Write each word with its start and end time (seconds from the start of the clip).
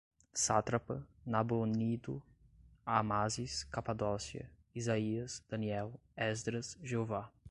Sátrapa, 0.33 1.05
Nabonido, 1.23 2.23
Amásis, 2.83 3.65
Capadócia, 3.65 4.49
Isaías, 4.73 5.43
Daniel, 5.47 5.99
Esdras, 6.17 6.75
Jeová 6.81 7.31